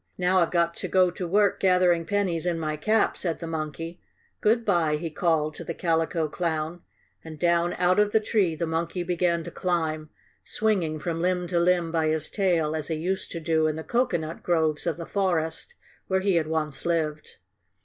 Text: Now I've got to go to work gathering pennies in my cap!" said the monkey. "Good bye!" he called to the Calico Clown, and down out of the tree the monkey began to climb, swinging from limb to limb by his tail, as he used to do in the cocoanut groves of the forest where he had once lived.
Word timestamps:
Now 0.17 0.39
I've 0.41 0.49
got 0.49 0.75
to 0.77 0.87
go 0.87 1.11
to 1.11 1.27
work 1.27 1.59
gathering 1.59 2.07
pennies 2.07 2.47
in 2.47 2.57
my 2.57 2.75
cap!" 2.75 3.15
said 3.15 3.37
the 3.37 3.45
monkey. 3.45 4.01
"Good 4.39 4.65
bye!" 4.65 4.95
he 4.95 5.11
called 5.11 5.53
to 5.53 5.63
the 5.63 5.75
Calico 5.75 6.27
Clown, 6.27 6.81
and 7.23 7.37
down 7.37 7.75
out 7.77 7.99
of 7.99 8.11
the 8.11 8.19
tree 8.19 8.55
the 8.55 8.65
monkey 8.65 9.03
began 9.03 9.43
to 9.43 9.51
climb, 9.51 10.09
swinging 10.43 10.97
from 10.97 11.21
limb 11.21 11.45
to 11.49 11.59
limb 11.59 11.91
by 11.91 12.07
his 12.07 12.31
tail, 12.31 12.75
as 12.75 12.87
he 12.87 12.95
used 12.95 13.31
to 13.33 13.39
do 13.39 13.67
in 13.67 13.75
the 13.75 13.83
cocoanut 13.83 14.41
groves 14.41 14.87
of 14.87 14.97
the 14.97 15.05
forest 15.05 15.75
where 16.07 16.21
he 16.21 16.35
had 16.37 16.47
once 16.47 16.83
lived. 16.83 17.35